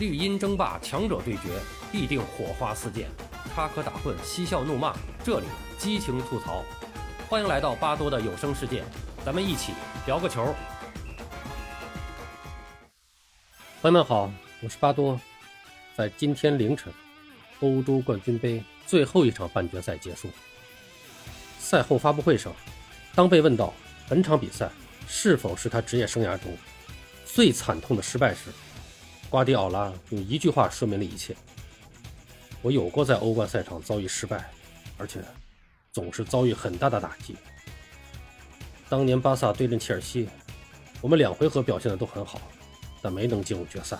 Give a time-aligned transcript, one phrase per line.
[0.00, 1.60] 绿茵争霸，强者对决，
[1.92, 3.06] 必定火花四溅，
[3.54, 5.46] 插科打诨，嬉笑怒骂，这里
[5.76, 6.64] 激情吐槽。
[7.28, 8.82] 欢迎来到巴多的有声世界，
[9.26, 9.74] 咱们一起
[10.06, 10.54] 聊个球。
[13.82, 14.32] 朋友们好，
[14.62, 15.20] 我是巴多。
[15.94, 16.90] 在今天凌晨，
[17.60, 20.30] 欧洲冠军杯最后一场半决赛结束。
[21.58, 22.50] 赛后发布会上，
[23.14, 23.74] 当被问到
[24.08, 24.70] 本场比赛
[25.06, 26.56] 是否是他职业生涯中
[27.26, 28.50] 最惨痛的失败时，
[29.30, 31.36] 瓜迪奥拉用一句话说明了一切
[32.62, 34.50] ：“我有过在欧冠赛场遭遇失败，
[34.98, 35.20] 而且
[35.92, 37.36] 总是遭遇很大的打击。
[38.88, 40.28] 当年巴萨对阵切尔西，
[41.00, 42.42] 我们两回合表现的都很好，
[43.00, 43.96] 但没能进入决赛。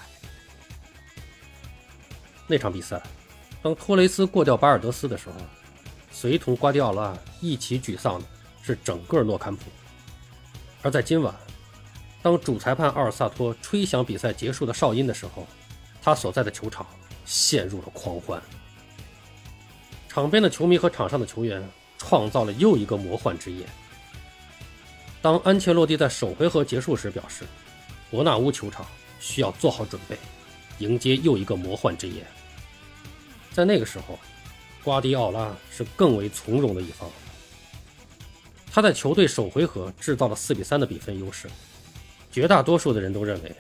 [2.49, 3.01] 那场比赛，
[3.63, 5.37] 当托雷斯过掉巴尔德斯的时候，
[6.11, 8.27] 随同瓜迪奥拉一起沮丧的
[8.65, 9.71] 是整个诺坎普。
[10.83, 11.33] 而在今晚。”
[12.23, 15.47] 当主裁判奥尔萨托吹响比赛结束的哨音的时候，
[16.03, 16.87] 他所在的球场
[17.25, 18.41] 陷入了狂欢。
[20.09, 23.65] 场边的球迷和场上的球员创造了又一个魔幻之夜。
[25.23, 27.45] 当安切洛蒂在首回合结束时表示，
[28.11, 28.85] 伯纳乌球场
[29.19, 30.19] 需要做好准备，
[30.79, 32.27] 迎接又一个魔幻之夜。
[33.53, 34.19] 在那个时候，
[34.83, 37.09] 瓜迪奥拉是更为从容的一方。
[38.73, 41.49] 他在球队首回合制造了四比三的比分优势。
[42.31, 43.53] 绝大多数的人都认为，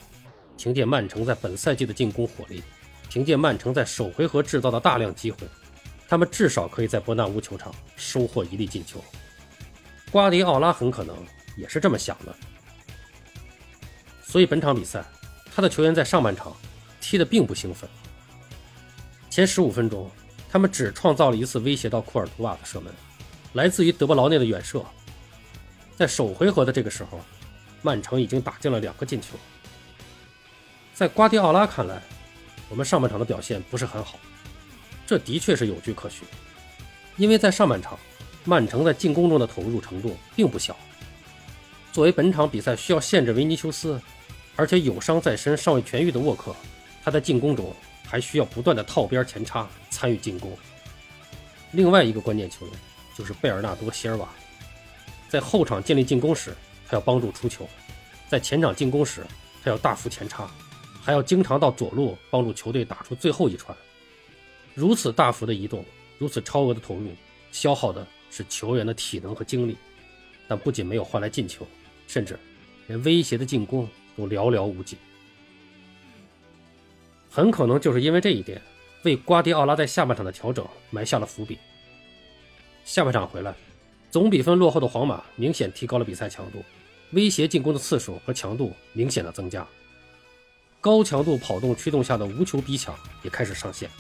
[0.56, 2.62] 凭借曼城在本赛季的进攻火力，
[3.08, 5.38] 凭借曼城在首回合制造的大量机会，
[6.08, 9.02] 他们至少可以在伯纳乌球场收获一粒进球。
[10.12, 11.16] 瓜迪奥拉很可能
[11.56, 12.34] 也是这么想的。
[14.22, 15.04] 所以本场比赛，
[15.52, 16.56] 他的球员在上半场
[17.00, 17.90] 踢得并不兴奋。
[19.28, 20.08] 前十五分钟，
[20.48, 22.92] 他们只创造了一次威胁到库尔图瓦的射门，
[23.54, 24.84] 来自于德布劳内的远射。
[25.96, 27.18] 在首回合的这个时候。
[27.82, 29.28] 曼城已经打进了两个进球。
[30.92, 32.02] 在瓜迪奥拉看来，
[32.68, 34.18] 我们上半场的表现不是很好，
[35.06, 36.28] 这的确是有据可循。
[37.16, 37.98] 因为在上半场，
[38.44, 40.76] 曼城在进攻中的投入程度并不小。
[41.90, 43.98] 作为本场比赛需要限制维尼修斯，
[44.56, 46.54] 而且有伤在身尚未痊愈的沃克，
[47.02, 47.74] 他在进攻中
[48.06, 50.56] 还需要不断的套边前插参与进攻。
[51.72, 52.74] 另外一个关键球员
[53.16, 54.28] 就是贝尔纳多·席尔瓦，
[55.30, 56.54] 在后场建立进攻时。
[56.88, 57.68] 他要帮助出球，
[58.30, 59.26] 在前场进攻时，
[59.60, 60.48] 他要大幅前插，
[61.02, 63.76] 还要经常到左路帮助球队打出最后一传。
[64.72, 65.84] 如此大幅的移动，
[66.16, 67.10] 如此超额的投入，
[67.50, 69.76] 消耗的是球员的体能和精力。
[70.46, 71.66] 但不仅没有换来进球，
[72.06, 72.38] 甚至
[72.86, 74.96] 连威胁的进攻都寥寥无几。
[77.28, 78.62] 很可能就是因为这一点，
[79.02, 81.58] 为瓜迪奥拉在下半场的调整埋下了伏笔。
[82.84, 83.52] 下半场回来，
[84.08, 86.62] 总比分落后的皇马明显提高了比赛强度。
[87.12, 89.66] 威胁进攻的次数和强度明显的增加，
[90.80, 93.90] 高强度跑动驱动下的无球逼抢也开始上线。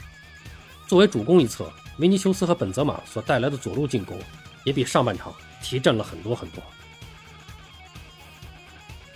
[0.86, 4.16] 作为主攻一侧，维尼修斯和本泽马所带来的左路进攻
[4.64, 6.62] 也比上半场提振了很多很多。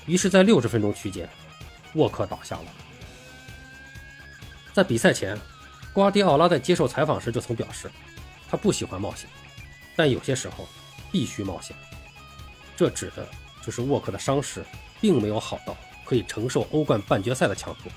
[0.07, 1.29] 于是，在六十分钟区间，
[1.95, 2.65] 沃克倒下了。
[4.73, 5.39] 在比赛前，
[5.93, 7.89] 瓜迪奥拉在接受采访时就曾表示，
[8.51, 9.31] 他不喜欢冒险，
[9.95, 10.69] 但有些时候
[11.13, 11.77] 必须冒险。
[12.77, 13.25] 这指的。
[13.65, 14.65] 就是沃克的伤势
[15.01, 17.91] 并没有好到可以承受欧冠半决赛的强度，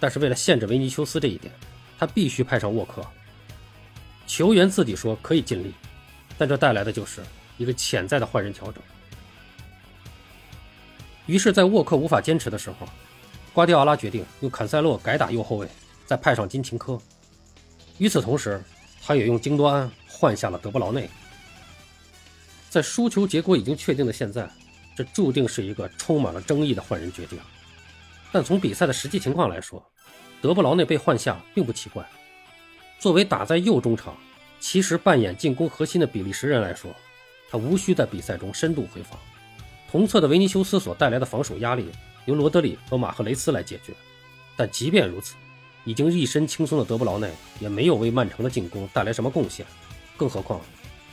[0.00, 1.52] 但是为了限制维尼修斯这一点，
[1.98, 3.04] 他必须派上沃克。
[4.26, 5.72] 球员自己说可以尽力，
[6.36, 7.22] 但这带来的就是
[7.56, 8.82] 一个潜在的换人调整。
[11.26, 12.88] 于是，在沃克无法坚持的时候，
[13.52, 15.68] 瓜迪奥拉决定用坎塞洛改打右后卫，
[16.06, 16.98] 再派上金琴科。
[17.98, 18.60] 与此同时，
[19.00, 21.08] 他也用京多安换下了德布劳内。
[22.68, 24.48] 在输球结果已经确定的现在。
[25.00, 27.38] 这注定是一个充满了争议的换人决定，
[28.30, 29.82] 但从比赛的实际情况来说，
[30.42, 32.06] 德布劳内被换下并不奇怪。
[32.98, 34.14] 作为打在右中场，
[34.60, 36.94] 其实扮演进攻核心的比利时人来说，
[37.50, 39.18] 他无需在比赛中深度回防。
[39.90, 41.86] 同侧的维尼修斯所带来的防守压力
[42.26, 43.94] 由罗德里和马赫雷斯来解决，
[44.54, 45.34] 但即便如此，
[45.86, 49.64] 已经一身轻松的德布劳内也没有为曼城的进攻带来什么贡献。
[50.18, 50.60] 更何况，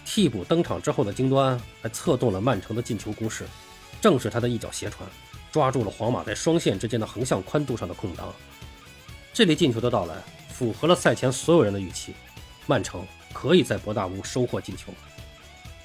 [0.04, 3.46] 替补登场之后的京多安还策动了曼城的进球攻势。
[4.02, 5.08] 正是他的一脚斜传，
[5.52, 8.34] 抓住了皇马在双线之间的横向宽度上的空档。
[9.34, 10.16] 这粒进球的到来，
[10.50, 12.14] 符合了赛前所有人的预期，
[12.66, 14.94] 曼城可以在博大乌收获进球。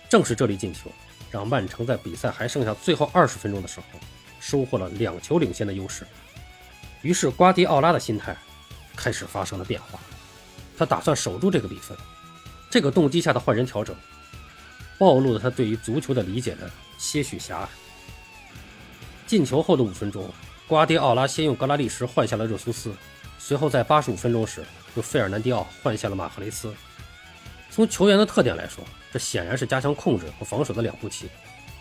[0.09, 0.91] 正是这粒进球，
[1.31, 3.99] 让曼城在比赛还剩下最后二十分钟的时候，
[4.41, 6.07] 收获了两球领先的优势。
[7.01, 8.37] 于是瓜迪奥拉的心态
[8.95, 9.99] 开始发生了变化，
[10.77, 11.97] 他打算守住这个比分。
[12.71, 13.95] 这个动机下的换人调整，
[14.99, 17.69] 暴露了他对于足球的理解的些许狭隘。
[19.33, 20.31] 进球后的五分钟，
[20.67, 22.93] 瓜迪奥拉先用格拉利什换下了热苏斯，
[23.39, 24.63] 随后在八十五分钟时，
[24.95, 26.71] 用费尔南迪奥换下了马赫雷斯。
[27.71, 31.31] 从球员的特点来说，这显然是加强控制和防守的两步棋。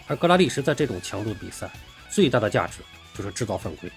[0.07, 1.69] 而格拉利什在这种强度的比赛，
[2.09, 2.79] 最大的价值
[3.13, 3.91] 就是制造犯规。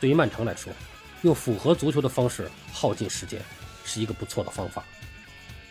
[0.00, 0.72] 对于曼城来说，
[1.20, 3.40] 用符合足球的方式耗尽时间，
[3.84, 4.82] 是一个不错的方法。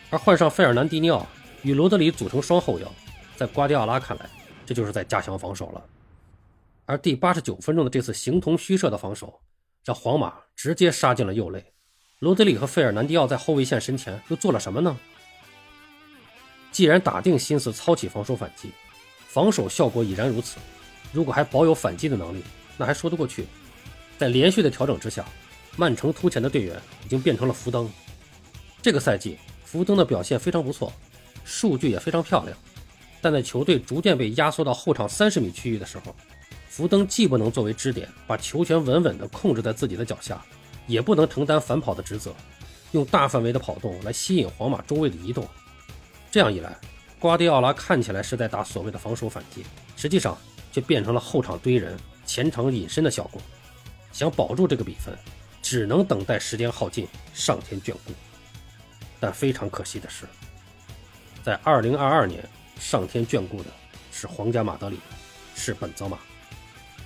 [0.08, 1.26] 而换上费尔南迪尼奥
[1.60, 2.90] 与罗德里组成双后腰，
[3.36, 4.30] 在瓜迪奥拉看来，
[4.64, 5.84] 这就是在加强防守了。
[6.84, 9.40] 而第八十九分钟的这次形同虚设的防守，
[9.84, 11.64] 让皇马直接杀进了右肋。
[12.18, 14.98] 罗德里和费尔南迪奥在后卫线身前又做了什么呢？
[16.70, 18.70] 既然打定心思操起防守反击，
[19.26, 20.58] 防守效果已然如此，
[21.12, 22.42] 如果还保有反击的能力，
[22.76, 23.46] 那还说得过去。
[24.18, 25.24] 在连续的调整之下，
[25.76, 27.90] 曼城突前的队员已经变成了福登。
[28.80, 30.92] 这个赛季，福登的表现非常不错，
[31.44, 32.56] 数据也非常漂亮。
[33.20, 36.14] 但在球队逐渐被压缩到后场三十米区域的时候，
[36.74, 40.42] 福登既不能作为支点把球权稳稳地控制在自己的脚下，
[40.86, 42.34] 也不能承担反跑的职责，
[42.92, 45.46] 用大范围的跑动来吸引皇马中卫的移动。
[46.30, 46.74] 这样一来，
[47.18, 49.62] 瓜迪奥拉看起来是在打所谓的防守反击，
[49.98, 50.34] 实际上
[50.72, 53.38] 却变成了后场堆人、前场隐身的效果。
[54.10, 55.14] 想保住这个比分，
[55.60, 58.14] 只能等待时间耗尽，上天眷顾。
[59.20, 60.24] 但非常可惜的是，
[61.42, 62.48] 在2022年，
[62.80, 63.68] 上天眷顾的
[64.10, 64.98] 是皇家马德里，
[65.54, 66.18] 是本泽马。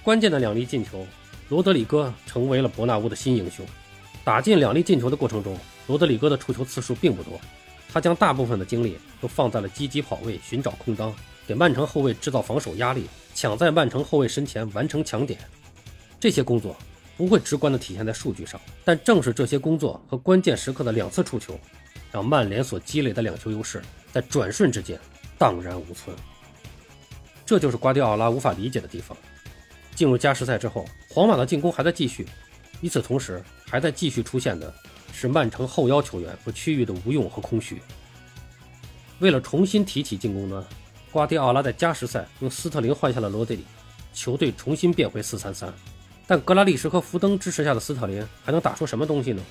[0.06, 1.04] 关键的两粒进球，
[1.48, 3.66] 罗德里戈成为了伯纳乌的新英雄。
[4.22, 5.58] 打进两粒进球的过程中，
[5.88, 7.40] 罗德里戈的触球次数并不多，
[7.92, 11.12] 他将大部分的精力都放在了积极跑位、寻找空当，
[11.44, 15.40] 给曼城后卫制造防守压力，抢在曼城后卫身前完成抢点。
[16.20, 16.76] 这些工作
[17.16, 21.58] 不会直观地体现在数据上，但正是这些工作和关键时刻的两次触球，
[22.12, 23.82] 让曼联所积累的两球优势
[24.12, 24.96] 在转瞬之间
[25.36, 26.14] 荡然无存。
[27.44, 29.18] 这就是瓜迪奥拉无法理解的地方。
[29.96, 32.24] 进入加时赛之后，皇马的进攻还在继续。
[32.82, 34.72] 与此同时，还在继续出现的
[35.10, 37.80] 是曼城后腰球员和区域的无用和空虚。
[39.18, 40.62] 为了重新提起进攻端，
[41.10, 43.64] 瓜迪奥拉在加时赛用斯特林换下了罗德里，
[44.12, 45.72] 球队重新变回四三三。
[46.26, 49.42] 但格拉利什和福登支持下的斯特林还能打出什么东西呢？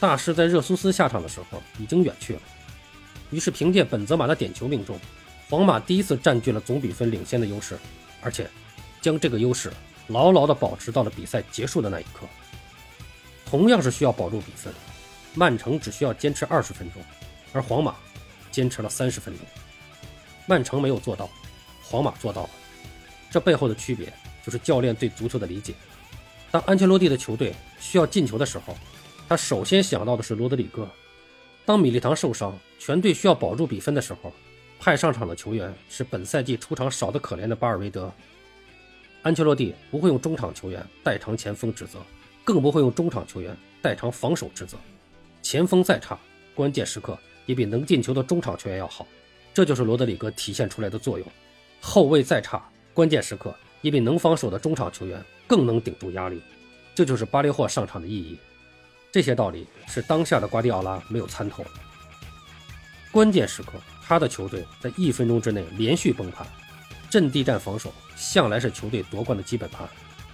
[0.00, 2.40] 大师在热苏斯下场的时候已经远去了。
[3.30, 4.98] 于是凭借本泽马的点球命中，
[5.50, 7.78] 皇马第一次占据了总比分领先的优势，
[8.22, 8.48] 而且。
[9.00, 9.72] 将这个优势
[10.08, 12.26] 牢牢地保持到了比赛结束的那一刻。
[13.46, 14.72] 同样是需要保住比分，
[15.34, 17.02] 曼城只需要坚持二十分钟，
[17.52, 17.94] 而皇马
[18.50, 19.46] 坚持了三十分钟。
[20.46, 21.28] 曼城没有做到，
[21.82, 22.50] 皇马做到了。
[23.30, 24.12] 这背后的区别
[24.44, 25.74] 就是教练对足球的理解。
[26.50, 28.76] 当安切洛蒂的球队需要进球的时候，
[29.28, 30.88] 他首先想到的是罗德里戈。
[31.66, 34.32] 当米利唐受伤，全队需要保住比分的时候，
[34.80, 38.10] 派上场的球员是本赛季出场少得可怜的巴尔韦德。
[39.28, 41.98] 安切洛蒂不会用中场球员代偿前锋职责，
[42.44, 44.78] 更不会用中场球员代偿防守职责。
[45.42, 46.18] 前锋再差，
[46.54, 49.06] 关键时刻也比能进球的中场球员要好。
[49.52, 51.28] 这就是罗德里戈体现出来的作用。
[51.78, 56.40] 后卫再差，关键时刻也比能防守的中场球员更能顶住压力。
[56.94, 58.38] 这就是巴列霍上场的意义。
[59.12, 61.62] 这些道理是当下的瓜迪奥拉没有参透。
[63.12, 63.72] 关键时刻，
[64.02, 66.46] 他的球队在一分钟之内连续崩盘。
[67.10, 69.88] 阵地战防守向来是球队夺冠的基本盘，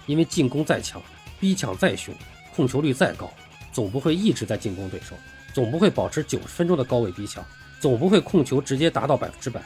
[0.05, 1.01] 因为进攻再强，
[1.39, 2.13] 逼抢再凶，
[2.55, 3.31] 控球率再高，
[3.71, 5.15] 总不会一直在进攻对手，
[5.53, 7.43] 总不会保持九十分钟的高位逼抢，
[7.79, 9.63] 总不会控球直接达到百分之百。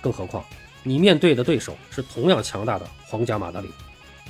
[0.00, 0.44] 更何况
[0.82, 3.68] 你面对的对手是同样强大的皇家马德里，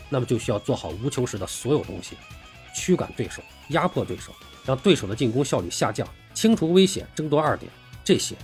[0.09, 2.17] 那么就需要做好无球时的所有东西，
[2.75, 4.33] 驱赶对手，压迫对手，
[4.65, 7.71] 让对手的进攻效率下降，清除危险，争夺二点，
[8.05, 8.37] 这些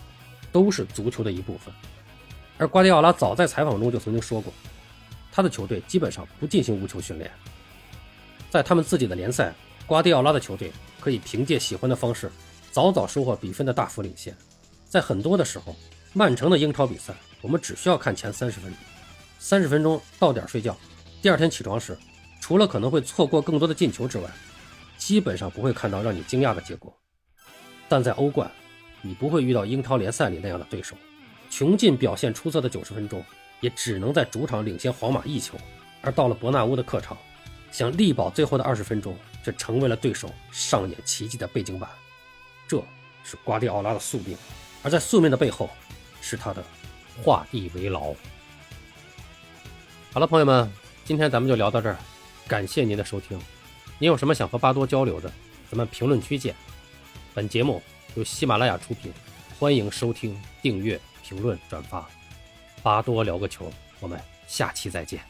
[0.51, 1.73] 都是足球的一部分。
[2.59, 4.53] 而瓜迪奥拉早在采访中就曾经说过，
[5.31, 7.31] 他的球队基本上不进行无球训练。
[8.50, 9.55] 在他们自己的联赛，
[9.87, 12.31] 瓜迪奥拉的球队可以凭借喜欢的方式，
[12.73, 14.37] 早早收获比分的大幅领先。
[14.88, 15.77] 在很多的时候，
[16.12, 18.81] 曼城的英超比赛，我们只需要看前三十分钟，
[19.38, 20.77] 三十分钟到点睡觉，
[21.23, 21.97] 第二天起床时，
[22.41, 24.29] 除了可能会错过更多的进球之外，
[24.97, 26.93] 基本上不会看到让你惊讶的结果。
[27.88, 28.50] 但在欧冠，
[29.00, 30.97] 你不会遇到英超联赛里那样的对手。
[31.59, 33.21] 穷尽表现出色的九十分钟，
[33.59, 35.57] 也只能在主场领先皇马一球；
[36.03, 37.19] 而到了伯纳乌的客场，
[37.73, 41.91] 想力保最后的二十分钟，却成为了对手上演奇迹的背景板。
[42.69, 42.81] 这
[43.25, 44.38] 是瓜迪奥拉的宿命，
[44.85, 45.69] 而在宿命的背后，
[46.21, 46.62] 是他的
[47.21, 48.15] 画地为牢。
[50.12, 50.73] 好了，朋友们，
[51.05, 51.99] 今天咱们就聊到这儿，
[52.47, 53.37] 感谢您的收听。
[53.99, 55.29] 您有什么想和巴多交流的，
[55.69, 56.55] 咱们评论区见。
[57.35, 57.83] 本节目
[58.15, 59.12] 由喜马拉雅出品，
[59.59, 61.00] 欢迎收听、订阅。
[61.29, 62.09] 评论转发，
[62.83, 63.71] 巴多聊个球，
[64.01, 65.21] 我们下期再见。